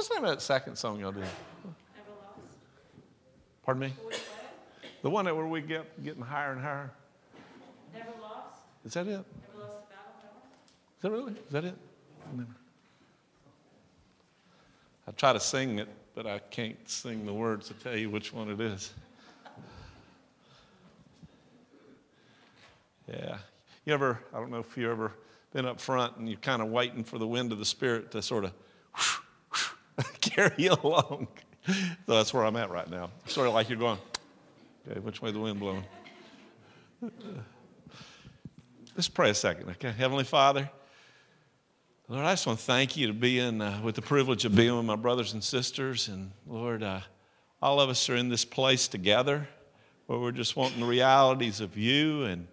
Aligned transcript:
What's 0.00 0.08
the 0.08 0.14
name 0.14 0.24
of 0.24 0.30
that 0.30 0.40
second 0.40 0.76
song 0.76 0.98
y'all 0.98 1.12
did? 1.12 1.20
Never 1.20 1.34
Lost. 2.22 2.56
Pardon 3.62 3.82
me? 3.82 3.92
The 5.02 5.10
one 5.10 5.26
that 5.26 5.36
where 5.36 5.44
we 5.44 5.60
get 5.60 6.02
getting 6.02 6.22
higher 6.22 6.52
and 6.52 6.60
higher. 6.62 6.90
Never 7.92 8.08
lost. 8.22 8.62
Is 8.82 8.94
that 8.94 9.06
it? 9.06 9.10
Never 9.10 9.24
lost 9.58 9.84
a 9.84 9.92
battle. 9.92 10.40
Is 10.96 11.02
that 11.02 11.10
really? 11.10 11.32
Is 11.32 11.50
that 11.50 11.64
it? 11.66 11.74
Never. 12.34 12.48
I 15.06 15.10
try 15.10 15.34
to 15.34 15.40
sing 15.40 15.78
it, 15.78 15.88
but 16.14 16.26
I 16.26 16.38
can't 16.38 16.78
sing 16.88 17.26
the 17.26 17.34
words 17.34 17.68
to 17.68 17.74
tell 17.74 17.94
you 17.94 18.08
which 18.08 18.32
one 18.32 18.48
it 18.48 18.58
is. 18.58 18.94
Yeah. 23.06 23.36
You 23.84 23.92
ever, 23.92 24.18
I 24.32 24.38
don't 24.38 24.50
know 24.50 24.60
if 24.60 24.78
you 24.78 24.90
ever 24.90 25.12
been 25.52 25.66
up 25.66 25.78
front 25.78 26.16
and 26.16 26.26
you're 26.26 26.38
kind 26.38 26.62
of 26.62 26.68
waiting 26.68 27.04
for 27.04 27.18
the 27.18 27.26
wind 27.26 27.52
of 27.52 27.58
the 27.58 27.66
Spirit 27.66 28.10
to 28.12 28.22
sort 28.22 28.46
of 28.46 28.54
carry 30.40 30.62
you 30.62 30.72
along. 30.82 31.28
So 31.66 31.74
that's 32.06 32.32
where 32.32 32.44
I'm 32.44 32.56
at 32.56 32.70
right 32.70 32.88
now. 32.90 33.10
Sort 33.26 33.46
of 33.46 33.54
like 33.54 33.68
you're 33.68 33.78
going, 33.78 33.98
okay, 34.88 35.00
which 35.00 35.20
way 35.20 35.30
the 35.30 35.38
wind 35.38 35.60
blowing? 35.60 35.84
Let's 38.96 39.08
pray 39.08 39.30
a 39.30 39.34
second, 39.34 39.70
okay? 39.70 39.92
Heavenly 39.92 40.24
Father, 40.24 40.70
Lord, 42.08 42.24
I 42.24 42.32
just 42.32 42.46
want 42.46 42.58
to 42.58 42.64
thank 42.64 42.96
you 42.96 43.06
to 43.06 43.12
be 43.12 43.38
in 43.38 43.60
uh, 43.60 43.80
with 43.82 43.94
the 43.94 44.02
privilege 44.02 44.44
of 44.44 44.54
being 44.54 44.74
with 44.76 44.84
my 44.84 44.96
brothers 44.96 45.32
and 45.32 45.44
sisters. 45.44 46.08
And 46.08 46.32
Lord, 46.46 46.82
uh, 46.82 47.00
all 47.62 47.80
of 47.80 47.88
us 47.88 48.08
are 48.08 48.16
in 48.16 48.28
this 48.28 48.44
place 48.44 48.88
together 48.88 49.46
where 50.06 50.18
we're 50.18 50.32
just 50.32 50.56
wanting 50.56 50.80
the 50.80 50.86
realities 50.86 51.60
of 51.60 51.76
you 51.76 52.24
and, 52.24 52.48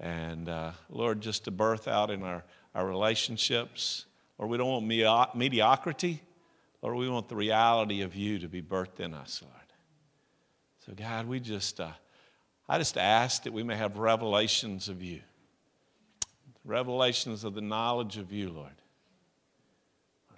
and 0.00 0.48
uh, 0.48 0.72
Lord, 0.90 1.20
just 1.20 1.44
to 1.44 1.50
birth 1.50 1.88
out 1.88 2.10
in 2.10 2.22
our, 2.22 2.44
our 2.74 2.86
relationships. 2.86 4.04
Lord, 4.38 4.50
we 4.50 4.58
don't 4.58 4.68
want 4.68 4.86
medi- 4.86 5.38
mediocrity. 5.38 6.20
Lord, 6.82 6.96
we 6.96 7.08
want 7.08 7.28
the 7.28 7.36
reality 7.36 8.02
of 8.02 8.14
you 8.14 8.38
to 8.38 8.48
be 8.48 8.62
birthed 8.62 9.00
in 9.00 9.12
us, 9.14 9.42
Lord. 9.42 9.54
So, 10.86 10.92
God, 10.94 11.26
we 11.26 11.40
just, 11.40 11.78
uh, 11.80 11.90
I 12.68 12.78
just 12.78 12.96
ask 12.96 13.42
that 13.42 13.52
we 13.52 13.62
may 13.62 13.76
have 13.76 13.98
revelations 13.98 14.88
of 14.88 15.02
you, 15.02 15.20
revelations 16.64 17.44
of 17.44 17.54
the 17.54 17.60
knowledge 17.60 18.16
of 18.16 18.32
you, 18.32 18.50
Lord. 18.50 18.72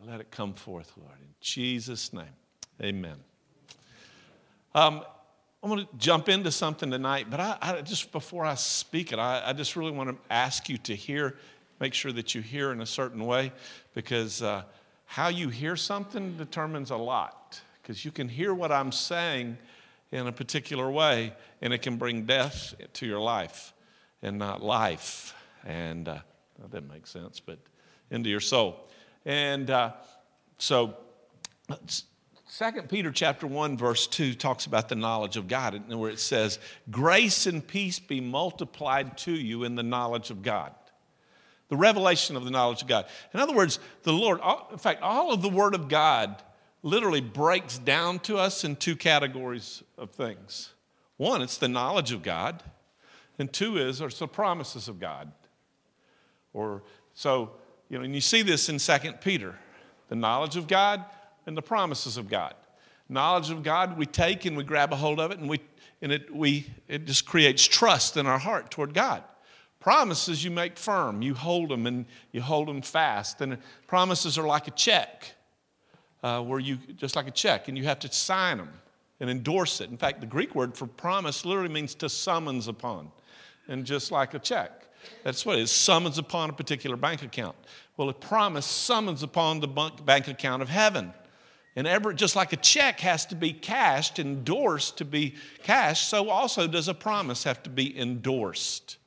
Let 0.04 0.20
it 0.20 0.32
come 0.32 0.52
forth, 0.54 0.92
Lord. 0.96 1.14
In 1.20 1.28
Jesus' 1.40 2.12
name, 2.12 2.24
amen. 2.82 3.16
Um, 4.74 5.04
I'm 5.62 5.70
going 5.70 5.86
to 5.86 5.96
jump 5.96 6.28
into 6.28 6.50
something 6.50 6.90
tonight, 6.90 7.28
but 7.30 7.38
I, 7.38 7.56
I 7.60 7.82
just 7.82 8.10
before 8.10 8.44
I 8.44 8.56
speak 8.56 9.12
it, 9.12 9.20
I, 9.20 9.42
I, 9.46 9.52
just 9.52 9.76
really 9.76 9.92
want 9.92 10.10
to 10.10 10.16
ask 10.32 10.68
you 10.68 10.76
to 10.78 10.96
hear, 10.96 11.36
make 11.78 11.94
sure 11.94 12.10
that 12.10 12.34
you 12.34 12.40
hear 12.40 12.72
in 12.72 12.80
a 12.80 12.86
certain 12.86 13.24
way, 13.26 13.52
because 13.94 14.42
uh, 14.42 14.64
how 15.12 15.28
you 15.28 15.50
hear 15.50 15.76
something 15.76 16.38
determines 16.38 16.90
a 16.90 16.96
lot. 16.96 17.60
Because 17.82 18.02
you 18.02 18.10
can 18.10 18.30
hear 18.30 18.54
what 18.54 18.72
I'm 18.72 18.90
saying 18.90 19.58
in 20.10 20.26
a 20.26 20.32
particular 20.32 20.90
way, 20.90 21.34
and 21.60 21.74
it 21.74 21.82
can 21.82 21.98
bring 21.98 22.24
death 22.24 22.74
to 22.94 23.06
your 23.06 23.20
life 23.20 23.74
and 24.22 24.38
not 24.38 24.62
life. 24.62 25.34
And 25.66 26.08
uh, 26.08 26.20
that 26.58 26.70
doesn't 26.70 26.90
make 26.90 27.06
sense, 27.06 27.40
but 27.40 27.58
into 28.10 28.30
your 28.30 28.40
soul. 28.40 28.88
And 29.26 29.68
uh, 29.68 29.92
so, 30.56 30.96
Second 32.46 32.88
Peter 32.88 33.12
chapter 33.12 33.46
1, 33.46 33.76
verse 33.76 34.06
2 34.06 34.32
talks 34.32 34.64
about 34.64 34.88
the 34.88 34.94
knowledge 34.94 35.36
of 35.36 35.46
God, 35.46 35.74
and 35.74 36.00
where 36.00 36.10
it 36.10 36.20
says, 36.20 36.58
Grace 36.90 37.46
and 37.46 37.66
peace 37.66 37.98
be 37.98 38.22
multiplied 38.22 39.18
to 39.18 39.32
you 39.32 39.64
in 39.64 39.74
the 39.74 39.82
knowledge 39.82 40.30
of 40.30 40.40
God. 40.40 40.72
The 41.72 41.78
revelation 41.78 42.36
of 42.36 42.44
the 42.44 42.50
knowledge 42.50 42.82
of 42.82 42.88
God. 42.88 43.06
In 43.32 43.40
other 43.40 43.54
words, 43.54 43.78
the 44.02 44.12
Lord, 44.12 44.40
in 44.70 44.76
fact, 44.76 45.00
all 45.00 45.32
of 45.32 45.40
the 45.40 45.48
Word 45.48 45.74
of 45.74 45.88
God 45.88 46.42
literally 46.82 47.22
breaks 47.22 47.78
down 47.78 48.18
to 48.18 48.36
us 48.36 48.62
in 48.62 48.76
two 48.76 48.94
categories 48.94 49.82
of 49.96 50.10
things. 50.10 50.74
One, 51.16 51.40
it's 51.40 51.56
the 51.56 51.68
knowledge 51.68 52.12
of 52.12 52.22
God, 52.22 52.62
and 53.38 53.50
two 53.50 53.78
is, 53.78 54.02
are 54.02 54.10
the 54.10 54.28
promises 54.28 54.86
of 54.86 55.00
God. 55.00 55.32
Or 56.52 56.82
so 57.14 57.52
you 57.88 57.96
know, 57.96 58.04
and 58.04 58.14
you 58.14 58.20
see 58.20 58.42
this 58.42 58.68
in 58.68 58.76
2 58.76 59.12
Peter 59.22 59.58
the 60.10 60.14
knowledge 60.14 60.56
of 60.56 60.68
God 60.68 61.06
and 61.46 61.56
the 61.56 61.62
promises 61.62 62.18
of 62.18 62.28
God. 62.28 62.52
Knowledge 63.08 63.48
of 63.48 63.62
God, 63.62 63.96
we 63.96 64.04
take 64.04 64.44
and 64.44 64.58
we 64.58 64.62
grab 64.62 64.92
a 64.92 64.96
hold 64.96 65.18
of 65.18 65.30
it, 65.30 65.38
and, 65.38 65.48
we, 65.48 65.62
and 66.02 66.12
it, 66.12 66.36
we, 66.36 66.66
it 66.86 67.06
just 67.06 67.24
creates 67.24 67.66
trust 67.66 68.18
in 68.18 68.26
our 68.26 68.38
heart 68.38 68.70
toward 68.70 68.92
God. 68.92 69.24
Promises 69.82 70.44
you 70.44 70.52
make 70.52 70.78
firm, 70.78 71.22
you 71.22 71.34
hold 71.34 71.70
them 71.70 71.88
and 71.88 72.06
you 72.30 72.40
hold 72.40 72.68
them 72.68 72.82
fast. 72.82 73.40
And 73.40 73.58
promises 73.88 74.38
are 74.38 74.46
like 74.46 74.68
a 74.68 74.70
check, 74.70 75.34
uh, 76.22 76.40
where 76.40 76.60
you, 76.60 76.78
just 76.96 77.16
like 77.16 77.26
a 77.26 77.32
check, 77.32 77.66
and 77.66 77.76
you 77.76 77.82
have 77.82 77.98
to 77.98 78.12
sign 78.12 78.58
them 78.58 78.68
and 79.18 79.28
endorse 79.28 79.80
it. 79.80 79.90
In 79.90 79.96
fact, 79.96 80.20
the 80.20 80.26
Greek 80.26 80.54
word 80.54 80.76
for 80.76 80.86
promise 80.86 81.44
literally 81.44 81.68
means 81.68 81.96
to 81.96 82.08
summons 82.08 82.68
upon, 82.68 83.10
and 83.66 83.84
just 83.84 84.12
like 84.12 84.34
a 84.34 84.38
check. 84.38 84.86
That's 85.24 85.44
what 85.44 85.58
it 85.58 85.62
is 85.62 85.72
summons 85.72 86.16
upon 86.16 86.48
a 86.48 86.52
particular 86.52 86.96
bank 86.96 87.24
account. 87.24 87.56
Well, 87.96 88.08
a 88.08 88.14
promise 88.14 88.66
summons 88.66 89.24
upon 89.24 89.58
the 89.58 89.66
bank 89.66 90.28
account 90.28 90.62
of 90.62 90.68
heaven. 90.68 91.12
And 91.74 91.88
ever, 91.88 92.12
just 92.12 92.36
like 92.36 92.52
a 92.52 92.56
check 92.56 93.00
has 93.00 93.26
to 93.26 93.34
be 93.34 93.52
cashed, 93.52 94.20
endorsed 94.20 94.98
to 94.98 95.04
be 95.04 95.34
cashed, 95.64 96.08
so 96.08 96.30
also 96.30 96.68
does 96.68 96.86
a 96.86 96.94
promise 96.94 97.42
have 97.42 97.64
to 97.64 97.70
be 97.70 97.98
endorsed. 97.98 98.98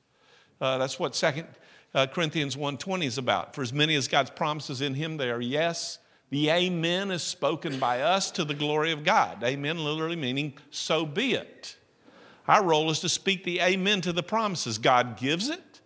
Uh, 0.60 0.78
that's 0.78 1.00
what 1.00 1.16
Second 1.16 1.48
uh, 1.94 2.08
Corinthians 2.08 2.56
1.20 2.56 3.06
is 3.06 3.18
about. 3.18 3.56
For 3.56 3.62
as 3.62 3.74
many 3.74 3.96
as 3.96 4.08
God's 4.08 4.30
promises 4.30 4.82
in 4.82 4.94
him, 4.94 5.18
they 5.18 5.30
are 5.30 5.42
yes. 5.42 6.00
The 6.30 6.50
amen 6.50 7.12
is 7.12 7.24
spoken 7.24 7.80
by 7.80 8.02
us 8.02 8.32
to 8.32 8.44
the 8.44 8.54
glory 8.54 8.92
of 8.92 9.04
God. 9.04 9.44
Amen 9.44 9.78
literally 9.78 10.16
meaning 10.16 10.58
so 10.72 11.06
be 11.06 11.34
it. 11.34 11.78
Our 12.48 12.64
role 12.64 12.90
is 12.92 13.00
to 13.00 13.10
speak 13.10 13.44
the 13.44 13.60
amen 13.60 14.02
to 14.02 14.14
the 14.14 14.24
promises. 14.24 14.78
God 14.78 15.18
gives 15.18 15.50
it, 15.50 15.82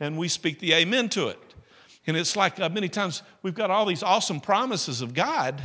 and 0.00 0.16
we 0.16 0.28
speak 0.28 0.58
the 0.58 0.72
amen 0.74 1.08
to 1.10 1.28
it. 1.28 1.38
And 2.06 2.16
it's 2.16 2.34
like 2.34 2.58
uh, 2.58 2.68
many 2.68 2.88
times 2.88 3.22
we've 3.42 3.54
got 3.54 3.70
all 3.70 3.86
these 3.86 4.02
awesome 4.02 4.40
promises 4.40 5.00
of 5.00 5.14
God, 5.14 5.62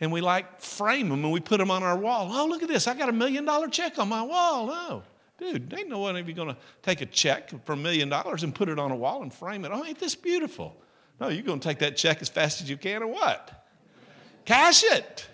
and 0.00 0.12
we 0.12 0.20
like 0.20 0.60
frame 0.60 1.08
them 1.08 1.24
and 1.24 1.32
we 1.32 1.40
put 1.40 1.58
them 1.58 1.70
on 1.70 1.82
our 1.82 1.96
wall. 1.96 2.28
Oh, 2.30 2.46
look 2.46 2.62
at 2.62 2.68
this. 2.68 2.86
I 2.86 2.94
got 2.94 3.08
a 3.08 3.12
million 3.12 3.44
dollar 3.44 3.68
check 3.68 3.98
on 3.98 4.08
my 4.08 4.22
wall. 4.22 4.66
No, 4.66 5.02
dude, 5.42 5.74
ain't 5.76 5.88
no 5.88 5.98
one 5.98 6.16
you 6.16 6.32
going 6.32 6.48
to 6.48 6.56
take 6.82 7.00
a 7.00 7.06
check 7.06 7.50
for 7.64 7.72
a 7.72 7.76
million 7.76 8.08
dollars 8.08 8.42
and 8.42 8.54
put 8.54 8.68
it 8.68 8.78
on 8.78 8.90
a 8.90 8.96
wall 8.96 9.22
and 9.22 9.32
frame 9.32 9.64
it. 9.64 9.72
Oh, 9.72 9.84
ain't 9.84 9.98
this 9.98 10.14
beautiful? 10.14 10.76
No, 11.20 11.28
you're 11.28 11.42
going 11.42 11.60
to 11.60 11.68
take 11.68 11.78
that 11.80 11.96
check 11.96 12.22
as 12.22 12.28
fast 12.28 12.60
as 12.60 12.70
you 12.70 12.76
can 12.76 13.02
or 13.02 13.08
what? 13.08 13.66
Cash 14.44 14.84
it. 14.84 15.28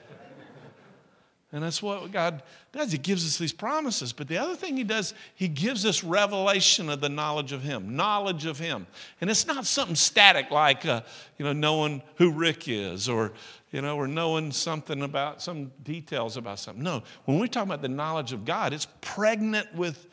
And 1.51 1.63
that's 1.63 1.83
what 1.83 2.13
God 2.13 2.43
does. 2.73 2.93
He 2.93 2.99
gives 2.99 3.25
us 3.25 3.39
these 3.39 3.55
promises. 3.55 4.13
But 4.13 4.29
the 4.29 4.37
other 4.37 4.55
thing 4.55 4.77
He 4.77 4.85
does, 4.85 5.15
He 5.35 5.49
gives 5.49 5.87
us 5.87 6.05
revelation 6.05 6.91
of 6.91 7.01
the 7.01 7.09
knowledge 7.09 7.53
of 7.53 7.63
Him, 7.63 7.97
knowledge 7.97 8.45
of 8.45 8.59
Him. 8.59 8.87
And 9.23 9.31
it's 9.31 9.47
not 9.47 9.65
something 9.65 9.97
static 9.97 10.51
like, 10.51 10.85
uh, 10.85 11.01
you 11.39 11.47
know, 11.47 11.55
knowing 11.55 12.03
who 12.17 12.33
Rick 12.33 12.69
is 12.69 13.09
or, 13.09 13.33
you 13.71 13.83
know, 13.83 13.97
or 13.97 14.09
knowing 14.09 14.51
something 14.51 15.03
about 15.03 15.43
some 15.43 15.73
details 15.83 16.37
about 16.37 16.59
something. 16.59 16.83
No, 16.83 17.03
when 17.27 17.39
we 17.39 17.49
talk 17.49 17.65
about 17.65 17.83
the 17.83 17.89
knowledge 17.89 18.33
of 18.33 18.45
God, 18.45 18.73
it's 18.73 18.87
pregnant 19.01 19.75
with, 19.75 20.07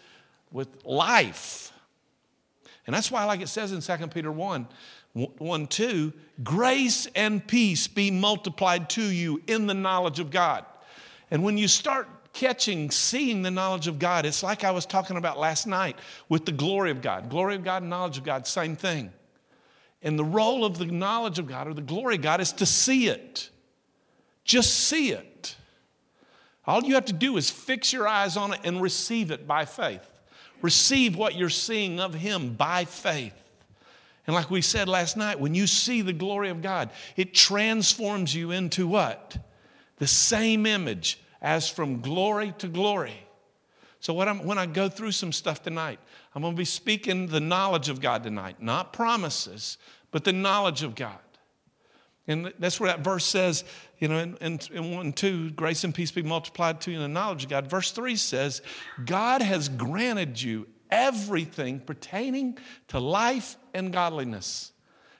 with 0.51 0.85
life. 0.85 1.71
And 2.85 2.93
that's 2.93 3.09
why, 3.09 3.23
like 3.25 3.41
it 3.41 3.47
says 3.47 3.71
in 3.71 3.81
2 3.81 4.07
Peter 4.07 4.31
1, 4.31 4.67
1 5.13 5.67
2, 5.67 6.13
grace 6.43 7.07
and 7.15 7.45
peace 7.45 7.87
be 7.87 8.11
multiplied 8.11 8.89
to 8.91 9.03
you 9.03 9.41
in 9.47 9.67
the 9.67 9.73
knowledge 9.73 10.19
of 10.19 10.29
God. 10.29 10.65
And 11.31 11.43
when 11.43 11.57
you 11.57 11.67
start 11.67 12.07
catching, 12.33 12.91
seeing 12.91 13.41
the 13.41 13.49
knowledge 13.49 13.87
of 13.87 13.97
God, 13.97 14.25
it's 14.25 14.43
like 14.43 14.63
I 14.63 14.71
was 14.71 14.85
talking 14.85 15.15
about 15.15 15.39
last 15.39 15.65
night 15.65 15.97
with 16.27 16.45
the 16.45 16.51
glory 16.51 16.91
of 16.91 17.01
God. 17.01 17.29
Glory 17.29 17.55
of 17.55 17.63
God 17.63 17.81
and 17.81 17.89
knowledge 17.89 18.17
of 18.17 18.25
God, 18.25 18.45
same 18.45 18.75
thing. 18.75 19.11
And 20.05 20.17
the 20.17 20.23
role 20.23 20.63
of 20.63 20.77
the 20.77 20.85
knowledge 20.85 21.37
of 21.39 21.47
God 21.47 21.67
or 21.67 21.73
the 21.73 21.81
glory 21.81 22.15
of 22.15 22.21
God 22.21 22.39
is 22.39 22.53
to 22.53 22.65
see 22.65 23.09
it. 23.09 23.49
Just 24.45 24.73
see 24.73 25.11
it. 25.11 25.57
All 26.65 26.81
you 26.83 26.95
have 26.95 27.05
to 27.05 27.13
do 27.13 27.35
is 27.35 27.49
fix 27.49 27.91
your 27.91 28.07
eyes 28.07 28.37
on 28.37 28.53
it 28.53 28.61
and 28.63 28.81
receive 28.81 29.31
it 29.31 29.45
by 29.45 29.65
faith. 29.65 30.07
Receive 30.61 31.17
what 31.17 31.35
you're 31.35 31.49
seeing 31.49 31.99
of 31.99 32.13
Him 32.13 32.53
by 32.53 32.85
faith. 32.85 33.33
And 34.25 34.33
like 34.33 34.49
we 34.49 34.61
said 34.61 34.87
last 34.87 35.17
night, 35.17 35.39
when 35.39 35.53
you 35.53 35.67
see 35.67 36.01
the 36.01 36.13
glory 36.13 36.49
of 36.49 36.61
God, 36.61 36.89
it 37.17 37.33
transforms 37.33 38.33
you 38.33 38.51
into 38.51 38.87
what? 38.87 39.37
the 39.97 40.07
same 40.07 40.65
image 40.65 41.19
as 41.41 41.69
from 41.69 42.01
glory 42.01 42.53
to 42.59 42.67
glory. 42.67 43.24
So, 44.05 44.13
when 44.13 44.59
I 44.59 44.67
go 44.67 44.87
through 44.87 45.13
some 45.13 45.31
stuff 45.31 45.63
tonight, 45.63 45.97
I'm 46.35 46.43
going 46.43 46.53
to 46.53 46.57
be 46.57 46.63
speaking 46.63 47.25
the 47.25 47.39
knowledge 47.39 47.89
of 47.89 48.01
God 48.01 48.21
tonight, 48.21 48.61
not 48.61 48.93
promises, 48.93 49.79
but 50.11 50.23
the 50.23 50.31
knowledge 50.31 50.83
of 50.83 50.93
God. 50.93 51.17
And 52.27 52.53
that's 52.59 52.79
where 52.79 52.91
that 52.91 52.99
verse 52.99 53.25
says, 53.25 53.63
you 53.97 54.07
know, 54.07 54.19
in, 54.19 54.37
in, 54.41 54.59
in 54.71 54.91
1 54.91 55.05
and 55.07 55.17
2, 55.17 55.49
grace 55.53 55.83
and 55.83 55.91
peace 55.91 56.11
be 56.11 56.21
multiplied 56.21 56.81
to 56.81 56.91
you 56.91 56.97
in 56.97 57.01
the 57.01 57.07
knowledge 57.07 57.45
of 57.45 57.49
God. 57.49 57.67
Verse 57.67 57.89
3 57.93 58.15
says, 58.15 58.61
God 59.07 59.41
has 59.41 59.69
granted 59.69 60.39
you 60.39 60.67
everything 60.91 61.79
pertaining 61.79 62.59
to 62.89 62.99
life 62.99 63.57
and 63.73 63.91
godliness. 63.91 64.71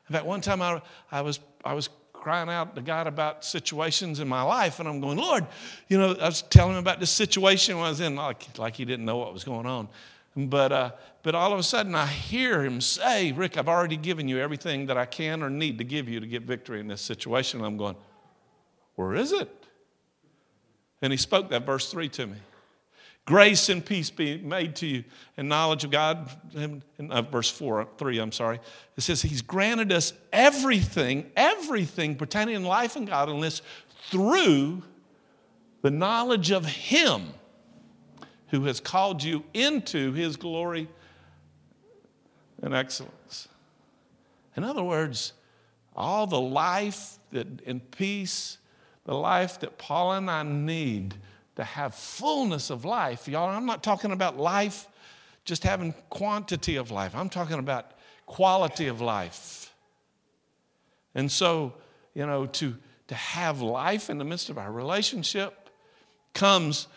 In 0.08 0.14
fact, 0.14 0.28
one 0.28 0.42
time 0.42 0.62
I, 0.62 0.80
I, 1.12 1.22
was, 1.22 1.40
I 1.64 1.74
was 1.74 1.90
crying 2.26 2.50
out 2.50 2.74
to 2.74 2.82
God 2.82 3.06
about 3.06 3.46
situations 3.46 4.20
in 4.20 4.28
my 4.28 4.42
life, 4.42 4.80
and 4.80 4.90
I'm 4.90 5.00
going, 5.00 5.16
Lord, 5.16 5.46
you 5.88 6.00
know, 6.00 6.16
I 6.20 6.26
was 6.26 6.42
telling 6.42 6.72
him 6.72 6.80
about 6.80 7.00
this 7.00 7.12
situation 7.12 7.78
I 7.78 7.88
was 7.88 8.02
in, 8.02 8.16
like, 8.16 8.58
like 8.58 8.76
he 8.76 8.84
didn't 8.84 9.06
know 9.06 9.18
what 9.18 9.32
was 9.32 9.44
going 9.44 9.68
on. 9.68 9.88
But, 10.36 10.72
uh, 10.72 10.92
but 11.22 11.36
all 11.36 11.54
of 11.54 11.60
a 11.60 11.64
sudden, 11.64 11.94
I 11.94 12.08
hear 12.08 12.64
him 12.64 12.82
say, 12.82 13.32
Rick, 13.32 13.60
I've 13.60 13.68
already 13.68 13.96
given 13.96 14.28
you 14.28 14.40
everything 14.40 14.88
that 14.88 14.98
I 14.98 15.06
can 15.06 15.44
or 15.44 15.52
need 15.52 15.78
to 15.78 15.84
give 15.84 16.10
you 16.10 16.20
to 16.20 16.26
get 16.26 16.42
victory 16.42 16.80
in 16.80 16.88
this 16.88 17.02
situation. 17.02 17.60
And 17.60 17.68
I'm 17.68 17.78
going, 17.78 17.96
Where 18.96 19.14
is 19.14 19.32
it? 19.32 19.48
And 21.04 21.14
he 21.14 21.18
spoke 21.18 21.52
that 21.52 21.64
verse 21.64 21.92
3 21.92 22.10
to 22.10 22.26
me. 22.26 22.38
Grace 23.26 23.70
and 23.70 23.84
peace 23.84 24.12
be 24.12 24.38
made 24.38 24.76
to 24.76 24.86
you 24.86 25.04
and 25.36 25.50
knowledge 25.50 25.84
of 25.84 25.90
God. 25.90 26.30
In, 26.54 26.84
uh, 27.10 27.24
verse 27.24 27.50
4, 27.50 27.88
3, 27.98 28.20
I'm 28.20 28.32
sorry. 28.32 28.60
It 28.96 29.02
says, 29.02 29.24
He's 29.24 29.42
granted 29.42 29.92
us 29.92 30.14
everything, 30.32 31.32
everything 31.36 32.16
pertaining 32.16 32.62
to 32.62 32.68
life 32.68 32.96
and 32.96 33.08
godliness 33.08 33.64
through 34.10 34.84
the 35.82 35.90
knowledge 35.90 36.52
of 36.52 36.66
Him 36.66 37.34
who 38.50 38.66
has 38.66 38.80
called 38.80 39.24
you 39.24 39.44
into 39.56 40.14
His 40.14 40.36
glory 40.36 40.88
and 42.62 42.76
excellence. 42.76 43.48
In 44.56 44.64
other 44.64 44.84
words, 44.84 45.34
all 45.96 46.28
the 46.28 46.40
life 46.40 47.18
that, 47.32 47.48
and 47.66 47.90
peace, 47.90 48.60
the 49.06 49.16
life 49.16 49.60
that 49.62 49.80
Paula 49.80 50.18
and 50.18 50.30
I 50.30 50.44
need 50.44 51.16
to 51.56 51.64
have 51.64 51.96
fullness 51.96 52.70
of 52.70 52.86
life. 52.86 53.28
Y'all, 53.28 53.50
I'm 53.50 53.66
not 53.66 53.84
talking 53.84 54.12
about 54.12 54.38
life 54.38 54.88
just 55.46 55.64
having 55.64 55.94
quantity 56.10 56.76
of 56.76 56.92
life, 56.92 57.16
I'm 57.16 57.30
talking 57.30 57.60
about 57.60 57.92
quality 58.26 58.88
of 58.88 59.00
life. 59.00 59.74
And 61.14 61.32
so, 61.32 61.74
you 62.14 62.26
know, 62.26 62.48
to, 62.48 62.76
to 63.08 63.16
have 63.16 63.62
life 63.62 64.10
in 64.10 64.18
the 64.18 64.26
midst 64.26 64.50
of 64.50 64.58
our 64.58 64.72
relationship 64.72 65.70
comes, 66.34 66.88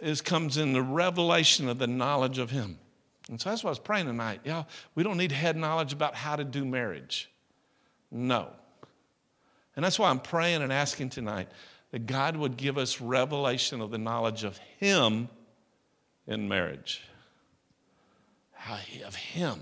is, 0.00 0.20
comes 0.20 0.58
in 0.58 0.74
the 0.74 0.82
revelation 0.82 1.68
of 1.68 1.78
the 1.78 1.86
knowledge 1.86 2.38
of 2.38 2.50
Him. 2.50 2.78
And 3.30 3.40
so 3.40 3.48
that's 3.48 3.64
what 3.64 3.70
I 3.70 3.72
was 3.72 3.78
praying 3.78 4.06
tonight. 4.06 4.40
Y'all, 4.44 4.66
we 4.94 5.02
don't 5.02 5.16
need 5.16 5.32
head 5.32 5.56
knowledge 5.56 5.94
about 5.94 6.14
how 6.14 6.36
to 6.36 6.44
do 6.44 6.64
marriage. 6.64 7.30
No. 8.10 8.48
And 9.74 9.84
that's 9.84 9.98
why 9.98 10.10
I'm 10.10 10.20
praying 10.20 10.62
and 10.62 10.72
asking 10.72 11.08
tonight 11.08 11.48
that 11.94 12.06
God 12.06 12.36
would 12.36 12.56
give 12.56 12.76
us 12.76 13.00
revelation 13.00 13.80
of 13.80 13.92
the 13.92 13.98
knowledge 13.98 14.42
of 14.42 14.58
Him 14.80 15.28
in 16.26 16.48
marriage. 16.48 17.00
Of 19.06 19.14
Him. 19.14 19.60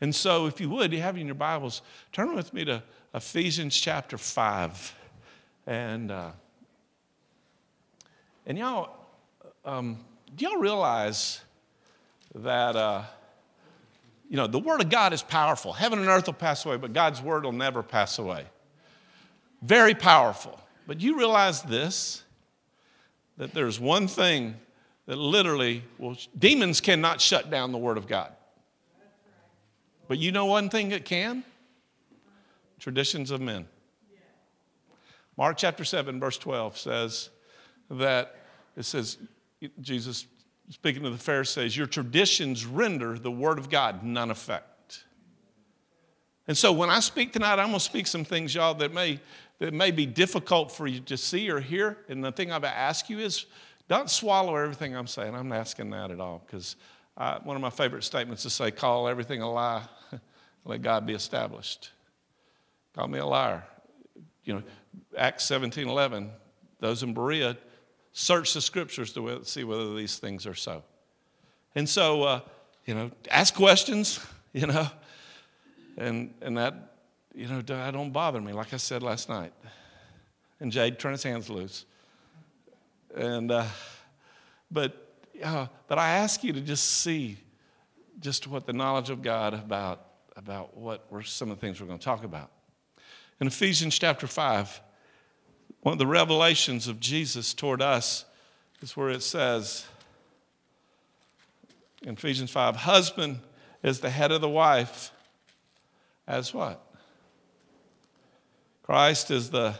And 0.00 0.12
so, 0.12 0.46
if 0.46 0.60
you 0.60 0.68
would, 0.70 0.92
you 0.92 1.00
have 1.00 1.16
in 1.16 1.26
your 1.26 1.36
Bibles, 1.36 1.82
turn 2.10 2.34
with 2.34 2.52
me 2.52 2.64
to 2.64 2.82
Ephesians 3.14 3.76
chapter 3.76 4.18
5. 4.18 4.92
And, 5.68 6.10
uh, 6.10 6.30
and 8.44 8.58
y'all, 8.58 8.90
um, 9.64 9.98
do 10.34 10.46
y'all 10.46 10.58
realize 10.58 11.42
that, 12.34 12.74
uh, 12.74 13.04
you 14.28 14.36
know, 14.36 14.48
the 14.48 14.58
Word 14.58 14.80
of 14.80 14.90
God 14.90 15.12
is 15.12 15.22
powerful. 15.22 15.72
Heaven 15.72 16.00
and 16.00 16.08
earth 16.08 16.26
will 16.26 16.32
pass 16.32 16.66
away, 16.66 16.76
but 16.76 16.92
God's 16.92 17.22
Word 17.22 17.44
will 17.44 17.52
never 17.52 17.84
pass 17.84 18.18
away. 18.18 18.46
Very 19.62 19.94
powerful. 19.94 20.60
But 20.90 21.00
you 21.00 21.16
realize 21.16 21.62
this 21.62 22.24
that 23.36 23.54
there's 23.54 23.78
one 23.78 24.08
thing 24.08 24.56
that 25.06 25.14
literally 25.14 25.84
will, 25.98 26.16
demons 26.36 26.80
cannot 26.80 27.20
shut 27.20 27.48
down 27.48 27.70
the 27.70 27.78
Word 27.78 27.96
of 27.96 28.08
God. 28.08 28.32
But 30.08 30.18
you 30.18 30.32
know 30.32 30.46
one 30.46 30.68
thing 30.68 30.88
that 30.88 31.04
can? 31.04 31.44
Traditions 32.80 33.30
of 33.30 33.40
men. 33.40 33.68
Mark 35.36 35.58
chapter 35.58 35.84
7, 35.84 36.18
verse 36.18 36.38
12 36.38 36.76
says 36.76 37.30
that 37.88 38.34
it 38.76 38.82
says, 38.82 39.16
Jesus 39.80 40.26
speaking 40.70 41.04
to 41.04 41.10
the 41.10 41.18
Pharisees, 41.18 41.76
your 41.76 41.86
traditions 41.86 42.66
render 42.66 43.16
the 43.16 43.30
Word 43.30 43.60
of 43.60 43.70
God 43.70 44.02
none 44.02 44.32
effect. 44.32 45.04
And 46.48 46.58
so 46.58 46.72
when 46.72 46.90
I 46.90 46.98
speak 46.98 47.32
tonight, 47.32 47.60
I'm 47.60 47.68
going 47.68 47.74
to 47.74 47.80
speak 47.80 48.08
some 48.08 48.24
things, 48.24 48.56
y'all, 48.56 48.74
that 48.74 48.92
may 48.92 49.20
that 49.60 49.72
may 49.72 49.90
be 49.90 50.06
difficult 50.06 50.72
for 50.72 50.86
you 50.86 51.00
to 51.00 51.16
see 51.16 51.48
or 51.50 51.60
hear. 51.60 51.98
And 52.08 52.24
the 52.24 52.32
thing 52.32 52.50
I 52.50 52.58
would 52.58 52.64
ask 52.64 53.08
you 53.08 53.20
is 53.20 53.46
don't 53.88 54.10
swallow 54.10 54.56
everything 54.56 54.96
I'm 54.96 55.06
saying. 55.06 55.34
I'm 55.34 55.48
not 55.48 55.58
asking 55.58 55.90
that 55.90 56.10
at 56.10 56.20
all 56.20 56.42
because 56.44 56.76
one 57.44 57.54
of 57.56 57.62
my 57.62 57.70
favorite 57.70 58.02
statements 58.02 58.44
is 58.44 58.52
say, 58.52 58.70
call 58.70 59.06
everything 59.06 59.42
a 59.42 59.50
lie, 59.50 59.82
let 60.64 60.82
God 60.82 61.06
be 61.06 61.12
established. 61.12 61.90
Call 62.94 63.06
me 63.06 63.18
a 63.18 63.26
liar. 63.26 63.62
You 64.44 64.54
know, 64.54 64.62
Acts 65.16 65.44
17 65.44 65.86
11, 65.86 66.30
those 66.80 67.02
in 67.02 67.14
Berea 67.14 67.56
search 68.12 68.54
the 68.54 68.60
scriptures 68.60 69.12
to 69.12 69.40
see 69.44 69.64
whether 69.64 69.94
these 69.94 70.18
things 70.18 70.46
are 70.46 70.54
so. 70.54 70.82
And 71.74 71.88
so, 71.88 72.22
uh, 72.24 72.40
you 72.86 72.94
know, 72.94 73.10
ask 73.30 73.54
questions, 73.54 74.18
you 74.52 74.66
know, 74.66 74.88
and, 75.96 76.34
and 76.40 76.56
that 76.56 76.89
you 77.34 77.46
know, 77.46 77.62
don't 77.62 78.12
bother 78.12 78.40
me, 78.40 78.52
like 78.52 78.74
I 78.74 78.76
said 78.76 79.02
last 79.02 79.28
night. 79.28 79.52
And 80.60 80.70
Jade, 80.70 80.98
turn 80.98 81.12
his 81.12 81.22
hands 81.22 81.48
loose. 81.48 81.86
And, 83.14 83.50
uh, 83.50 83.66
but, 84.70 85.14
uh, 85.42 85.66
but 85.88 85.98
I 85.98 86.10
ask 86.10 86.44
you 86.44 86.52
to 86.52 86.60
just 86.60 86.84
see 86.84 87.38
just 88.20 88.46
what 88.46 88.66
the 88.66 88.72
knowledge 88.72 89.10
of 89.10 89.22
God 89.22 89.54
about, 89.54 90.04
about 90.36 90.76
what 90.76 91.10
were 91.10 91.22
some 91.22 91.50
of 91.50 91.58
the 91.58 91.66
things 91.66 91.80
we're 91.80 91.86
going 91.86 91.98
to 91.98 92.04
talk 92.04 92.24
about. 92.24 92.50
In 93.40 93.46
Ephesians 93.46 93.98
chapter 93.98 94.26
5, 94.26 94.80
one 95.80 95.92
of 95.92 95.98
the 95.98 96.06
revelations 96.06 96.88
of 96.88 97.00
Jesus 97.00 97.54
toward 97.54 97.80
us 97.80 98.26
is 98.82 98.96
where 98.96 99.08
it 99.08 99.22
says 99.22 99.86
in 102.02 102.14
Ephesians 102.14 102.50
5, 102.50 102.76
husband 102.76 103.40
is 103.82 104.00
the 104.00 104.10
head 104.10 104.30
of 104.30 104.40
the 104.40 104.48
wife 104.48 105.10
as 106.26 106.52
what? 106.52 106.89
Christ 108.90 109.30
is 109.30 109.50
the 109.50 109.76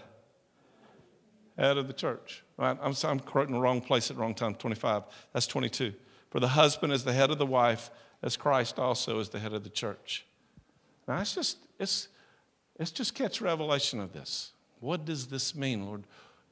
head 1.58 1.76
of 1.76 1.88
the 1.88 1.92
church. 1.92 2.44
I'm, 2.60 2.94
I'm 3.02 3.18
quoting 3.18 3.54
the 3.54 3.60
wrong 3.60 3.80
place 3.80 4.08
at 4.08 4.16
the 4.16 4.22
wrong 4.22 4.36
time, 4.36 4.54
25. 4.54 5.02
That's 5.32 5.48
22. 5.48 5.94
For 6.30 6.38
the 6.38 6.46
husband 6.46 6.92
is 6.92 7.02
the 7.02 7.12
head 7.12 7.32
of 7.32 7.38
the 7.38 7.44
wife, 7.44 7.90
as 8.22 8.36
Christ 8.36 8.78
also 8.78 9.18
is 9.18 9.28
the 9.28 9.40
head 9.40 9.52
of 9.52 9.64
the 9.64 9.68
church. 9.68 10.24
Now, 11.08 11.20
it's 11.20 11.34
just, 11.34 11.58
it's, 11.80 12.06
it's 12.78 12.92
just 12.92 13.16
catch 13.16 13.40
revelation 13.40 13.98
of 13.98 14.12
this. 14.12 14.52
What 14.78 15.04
does 15.06 15.26
this 15.26 15.56
mean, 15.56 15.86
Lord? 15.86 16.04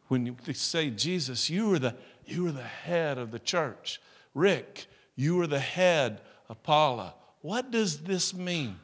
When 0.08 0.26
you 0.26 0.34
say, 0.52 0.90
Jesus, 0.90 1.48
you 1.48 1.72
are 1.74 1.78
the, 1.78 1.94
you 2.26 2.48
are 2.48 2.52
the 2.52 2.62
head 2.62 3.18
of 3.18 3.30
the 3.30 3.38
church. 3.38 4.00
Rick, 4.34 4.86
you 5.14 5.40
are 5.40 5.46
the 5.46 5.60
head 5.60 6.22
of 6.48 6.60
Paula. 6.64 7.14
What 7.40 7.70
does 7.70 7.98
this 7.98 8.34
mean? 8.34 8.80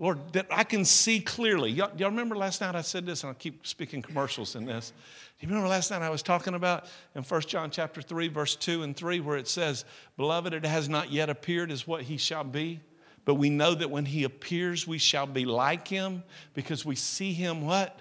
Lord, 0.00 0.32
that 0.32 0.46
I 0.50 0.64
can 0.64 0.86
see 0.86 1.20
clearly. 1.20 1.70
Y'all, 1.70 1.90
y'all, 1.98 2.08
remember 2.08 2.34
last 2.34 2.62
night 2.62 2.74
I 2.74 2.80
said 2.80 3.04
this, 3.04 3.22
and 3.22 3.28
I'll 3.28 3.34
keep 3.34 3.66
speaking 3.66 4.00
commercials 4.00 4.56
in 4.56 4.64
this. 4.64 4.94
Do 5.38 5.46
you 5.46 5.48
remember 5.50 5.68
last 5.68 5.90
night 5.90 6.00
I 6.00 6.08
was 6.08 6.22
talking 6.22 6.54
about 6.54 6.86
in 7.14 7.22
1 7.22 7.40
John 7.42 7.70
chapter 7.70 8.00
3, 8.00 8.28
verse 8.28 8.56
2 8.56 8.82
and 8.82 8.96
3, 8.96 9.20
where 9.20 9.36
it 9.36 9.46
says, 9.46 9.84
Beloved, 10.16 10.54
it 10.54 10.64
has 10.64 10.88
not 10.88 11.12
yet 11.12 11.28
appeared 11.28 11.70
as 11.70 11.86
what 11.86 12.00
he 12.00 12.16
shall 12.16 12.44
be, 12.44 12.80
but 13.26 13.34
we 13.34 13.50
know 13.50 13.74
that 13.74 13.90
when 13.90 14.06
he 14.06 14.24
appears, 14.24 14.88
we 14.88 14.96
shall 14.96 15.26
be 15.26 15.44
like 15.44 15.86
him, 15.86 16.22
because 16.54 16.82
we 16.82 16.96
see 16.96 17.34
him 17.34 17.66
what? 17.66 18.00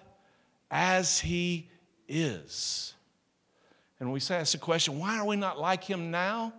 As 0.72 1.20
he 1.20 1.70
is. 2.08 2.94
And 4.00 4.13
we 4.13 4.22
say, 4.22 4.38
ask 4.38 4.53
the 4.53 4.58
question, 4.58 5.00
why 5.00 5.20
are 5.20 5.25
we 5.25 5.36
not 5.36 5.60
like 5.60 5.84
him 5.84 6.12
now? 6.12 6.53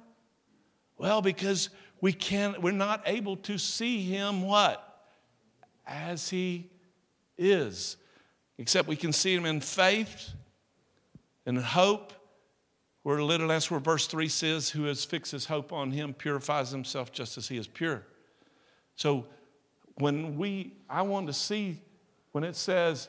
Well, 0.99 1.23
because 1.23 1.71
we 2.03 2.13
can't, 2.13 2.61
we're 2.61 2.73
not 2.73 3.03
able 3.07 3.39
to 3.39 3.57
see 3.57 4.03
him 4.03 4.43
what? 4.43 4.87
As 5.91 6.31
he 6.31 6.71
is. 7.37 7.97
Except 8.57 8.89
we 8.89 8.97
can 8.97 9.13
see 9.13 9.35
him 9.35 9.45
in 9.45 9.61
faith 9.61 10.31
and 11.45 11.59
hope. 11.59 12.13
Where 13.03 13.23
little 13.23 13.49
that's 13.49 13.71
where 13.71 13.81
verse 13.81 14.07
3 14.07 14.29
says, 14.29 14.71
Who 14.71 14.85
has 14.85 15.05
fixed 15.05 15.33
his 15.33 15.47
hope 15.47 15.73
on 15.73 15.91
him 15.91 16.15
purifies 16.15 16.71
himself 16.71 17.13
just 17.13 17.37
as 17.37 17.49
he 17.49 17.57
is 17.57 17.67
pure. 17.67 18.03
So 18.95 19.27
when 19.97 20.37
we, 20.37 20.75
I 20.89 21.03
want 21.03 21.27
to 21.27 21.33
see 21.33 21.81
when 22.33 22.45
it 22.45 22.57
says 22.57 23.09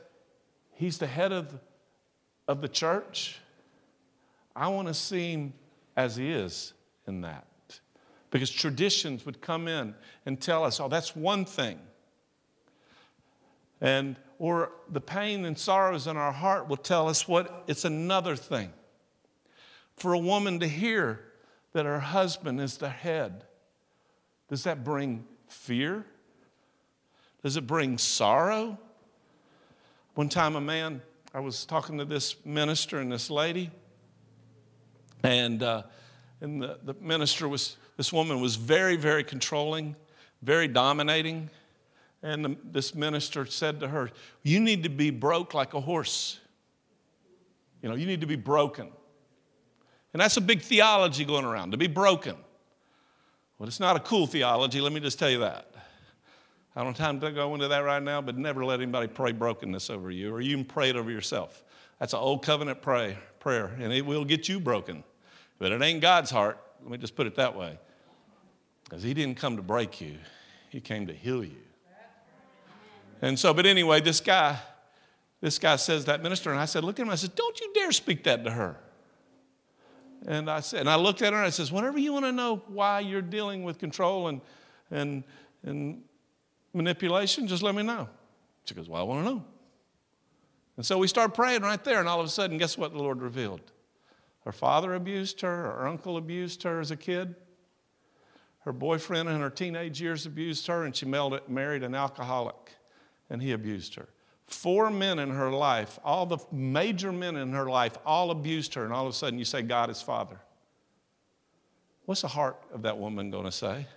he's 0.75 0.97
the 0.97 1.07
head 1.07 1.31
of, 1.31 1.53
of 2.47 2.61
the 2.61 2.69
church, 2.69 3.39
I 4.55 4.69
want 4.69 4.87
to 4.87 4.93
see 4.93 5.33
him 5.33 5.53
as 5.95 6.15
he 6.15 6.31
is 6.31 6.73
in 7.05 7.21
that. 7.21 7.45
Because 8.29 8.49
traditions 8.49 9.25
would 9.25 9.41
come 9.41 9.67
in 9.67 9.93
and 10.25 10.39
tell 10.39 10.63
us, 10.63 10.79
oh, 10.79 10.87
that's 10.87 11.15
one 11.15 11.43
thing 11.43 11.77
and 13.81 14.15
or 14.39 14.71
the 14.89 15.01
pain 15.01 15.45
and 15.45 15.57
sorrows 15.57 16.07
in 16.07 16.17
our 16.17 16.31
heart 16.31 16.67
will 16.67 16.77
tell 16.77 17.09
us 17.09 17.27
what 17.27 17.63
it's 17.67 17.85
another 17.85 18.35
thing. 18.35 18.71
For 19.97 20.13
a 20.13 20.19
woman 20.19 20.59
to 20.59 20.67
hear 20.67 21.19
that 21.73 21.85
her 21.85 21.99
husband 21.99 22.59
is 22.59 22.77
the 22.77 22.89
head 22.89 23.43
does 24.51 24.65
that 24.65 24.83
bring 24.83 25.23
fear? 25.47 26.05
Does 27.41 27.55
it 27.55 27.65
bring 27.65 27.97
sorrow? 27.97 28.77
One 30.15 30.27
time, 30.27 30.57
a 30.57 30.61
man, 30.61 31.01
I 31.33 31.39
was 31.39 31.63
talking 31.63 31.97
to 31.99 32.03
this 32.03 32.35
minister 32.43 32.99
and 32.99 33.09
this 33.09 33.29
lady, 33.29 33.71
and, 35.23 35.63
uh, 35.63 35.83
and 36.41 36.61
the, 36.61 36.79
the 36.83 36.95
minister 36.95 37.47
was, 37.47 37.77
this 37.95 38.11
woman 38.11 38.41
was 38.41 38.57
very, 38.57 38.97
very 38.97 39.23
controlling, 39.23 39.95
very 40.41 40.67
dominating. 40.67 41.49
And 42.23 42.45
the, 42.45 42.57
this 42.63 42.93
minister 42.93 43.45
said 43.45 43.79
to 43.79 43.87
her, 43.87 44.11
You 44.43 44.59
need 44.59 44.83
to 44.83 44.89
be 44.89 45.09
broke 45.09 45.53
like 45.53 45.73
a 45.73 45.81
horse. 45.81 46.39
You 47.81 47.89
know, 47.89 47.95
you 47.95 48.05
need 48.05 48.21
to 48.21 48.27
be 48.27 48.35
broken. 48.35 48.89
And 50.13 50.21
that's 50.21 50.37
a 50.37 50.41
big 50.41 50.61
theology 50.61 51.25
going 51.25 51.45
around, 51.45 51.71
to 51.71 51.77
be 51.77 51.87
broken. 51.87 52.35
Well, 53.57 53.67
it's 53.67 53.79
not 53.79 53.95
a 53.95 53.99
cool 53.99 54.27
theology, 54.27 54.81
let 54.81 54.91
me 54.91 54.99
just 54.99 55.19
tell 55.19 55.29
you 55.29 55.39
that. 55.39 55.67
I 56.75 56.83
don't 56.83 56.97
have 56.97 57.05
time 57.05 57.19
to 57.19 57.31
go 57.31 57.53
into 57.53 57.67
that 57.67 57.79
right 57.79 58.01
now, 58.01 58.21
but 58.21 58.37
never 58.37 58.63
let 58.63 58.81
anybody 58.81 59.07
pray 59.07 59.33
brokenness 59.33 59.89
over 59.89 60.09
you, 60.09 60.33
or 60.33 60.41
you 60.41 60.51
even 60.51 60.65
pray 60.65 60.89
it 60.89 60.95
over 60.95 61.11
yourself. 61.11 61.63
That's 61.99 62.13
an 62.13 62.19
old 62.19 62.43
covenant 62.43 62.81
pray, 62.81 63.17
prayer, 63.39 63.75
and 63.79 63.91
it 63.91 64.05
will 64.05 64.25
get 64.25 64.47
you 64.47 64.59
broken. 64.59 65.03
But 65.59 65.71
it 65.71 65.81
ain't 65.81 66.01
God's 66.01 66.31
heart. 66.31 66.59
Let 66.81 66.91
me 66.91 66.97
just 66.97 67.15
put 67.15 67.27
it 67.27 67.35
that 67.35 67.55
way. 67.55 67.77
Because 68.83 69.03
He 69.03 69.13
didn't 69.13 69.37
come 69.37 69.57
to 69.57 69.61
break 69.61 70.01
you, 70.01 70.17
He 70.69 70.81
came 70.81 71.07
to 71.07 71.13
heal 71.13 71.43
you. 71.43 71.57
And 73.21 73.37
so, 73.37 73.53
but 73.53 73.65
anyway, 73.65 74.01
this 74.01 74.19
guy, 74.19 74.57
this 75.41 75.59
guy 75.59 75.75
says 75.75 76.05
that 76.05 76.23
minister, 76.23 76.51
and 76.51 76.59
I 76.59 76.65
said, 76.65 76.83
look 76.83 76.99
at 76.99 77.05
him. 77.05 77.11
I 77.11 77.15
said, 77.15 77.35
don't 77.35 77.59
you 77.59 77.71
dare 77.73 77.91
speak 77.91 78.23
that 78.23 78.43
to 78.45 78.51
her. 78.51 78.77
And 80.27 80.49
I 80.49 80.59
said, 80.59 80.81
and 80.81 80.89
I 80.89 80.95
looked 80.95 81.21
at 81.21 81.33
her 81.33 81.39
and 81.39 81.47
I 81.47 81.49
says, 81.49 81.71
whenever 81.71 81.97
you 81.97 82.13
want 82.13 82.25
to 82.25 82.31
know 82.31 82.61
why 82.67 82.99
you're 82.99 83.21
dealing 83.21 83.63
with 83.63 83.79
control 83.79 84.27
and 84.27 84.41
and 84.91 85.23
and 85.63 86.03
manipulation, 86.73 87.47
just 87.47 87.63
let 87.63 87.75
me 87.75 87.83
know. 87.83 88.07
She 88.65 88.75
goes, 88.75 88.87
Well, 88.87 89.01
I 89.01 89.03
want 89.03 89.25
to 89.25 89.33
know. 89.33 89.45
And 90.77 90.85
so 90.85 90.97
we 90.97 91.07
start 91.07 91.33
praying 91.33 91.61
right 91.61 91.83
there, 91.83 91.99
and 91.99 92.07
all 92.07 92.19
of 92.19 92.25
a 92.25 92.29
sudden, 92.29 92.57
guess 92.57 92.77
what 92.77 92.91
the 92.93 92.99
Lord 92.99 93.21
revealed? 93.21 93.61
Her 94.45 94.51
father 94.51 94.93
abused 94.93 95.41
her, 95.41 95.55
her 95.73 95.87
uncle 95.87 96.17
abused 96.17 96.63
her 96.63 96.79
as 96.79 96.91
a 96.91 96.95
kid. 96.95 97.35
Her 98.61 98.73
boyfriend 98.73 99.27
in 99.27 99.41
her 99.41 99.49
teenage 99.49 99.99
years 100.01 100.25
abused 100.25 100.67
her, 100.67 100.83
and 100.83 100.95
she 100.95 101.05
married 101.05 101.83
an 101.83 101.95
alcoholic, 101.95 102.75
and 103.31 103.41
he 103.41 103.53
abused 103.53 103.95
her. 103.95 104.09
Four 104.45 104.91
men 104.91 105.17
in 105.17 105.29
her 105.29 105.49
life, 105.49 105.97
all 106.03 106.25
the 106.25 106.37
major 106.51 107.11
men 107.11 107.37
in 107.37 107.53
her 107.53 107.69
life, 107.69 107.97
all 108.05 108.29
abused 108.29 108.73
her, 108.75 108.83
and 108.83 108.93
all 108.93 109.07
of 109.07 109.13
a 109.13 109.15
sudden 109.15 109.39
you 109.39 109.45
say, 109.45 109.61
God 109.61 109.89
is 109.89 110.01
Father. 110.01 110.37
What's 112.05 112.21
the 112.21 112.27
heart 112.27 112.61
of 112.73 112.81
that 112.81 112.97
woman 112.97 113.31
going 113.31 113.45
to 113.45 113.51
say? 113.51 113.87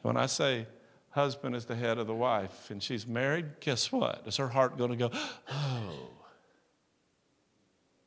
When 0.00 0.16
I 0.16 0.26
say 0.26 0.66
husband 1.10 1.54
is 1.54 1.66
the 1.66 1.76
head 1.76 1.98
of 1.98 2.06
the 2.06 2.14
wife 2.14 2.70
and 2.70 2.82
she's 2.82 3.06
married, 3.06 3.60
guess 3.60 3.92
what? 3.92 4.22
Is 4.26 4.38
her 4.38 4.48
heart 4.48 4.78
going 4.78 4.90
to 4.90 4.96
go, 4.96 5.10
oh? 5.52 6.08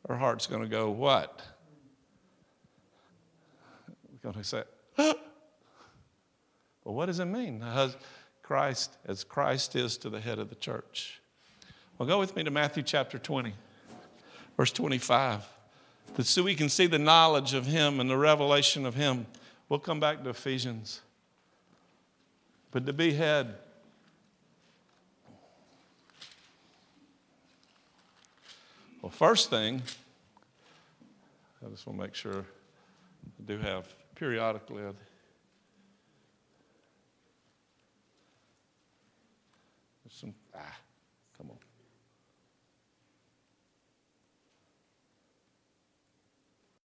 Her 0.08 0.16
heart's 0.16 0.48
going 0.48 0.64
to 0.64 0.68
go, 0.68 0.90
what? 0.90 1.42
Going 4.24 4.36
to 4.36 4.44
say, 4.44 4.64
well, 4.98 5.16
what 6.84 7.06
does 7.06 7.20
it 7.20 7.26
mean? 7.26 7.62
Christ, 8.48 8.96
as 9.06 9.26
Christ 9.26 9.76
is 9.76 9.98
to 9.98 10.10
the 10.10 10.22
head 10.22 10.40
of 10.40 10.48
the 10.48 10.56
church. 10.56 11.20
Well, 11.98 12.08
go 12.08 12.18
with 12.18 12.34
me 12.34 12.46
to 12.46 12.50
Matthew 12.50 12.82
chapter 12.82 13.20
20, 13.20 13.54
verse 14.56 14.72
25. 14.72 15.44
So 16.22 16.44
we 16.44 16.56
can 16.56 16.70
see 16.70 16.88
the 16.88 16.98
knowledge 16.98 17.54
of 17.54 17.66
Him 17.66 18.00
and 18.00 18.10
the 18.10 18.16
revelation 18.16 18.86
of 18.86 18.96
Him. 18.96 19.26
We'll 19.68 19.82
come 19.82 20.00
back 20.00 20.24
to 20.24 20.30
Ephesians. 20.30 21.02
But 22.72 22.86
to 22.86 22.94
be 22.94 23.12
head, 23.12 23.56
well, 29.02 29.12
first 29.12 29.50
thing, 29.50 29.82
I 31.66 31.70
just 31.70 31.86
want 31.86 32.00
to 32.00 32.06
make 32.06 32.16
sure 32.16 32.46
I 32.46 33.44
do 33.46 33.58
have 33.58 33.94
periodically. 34.16 34.84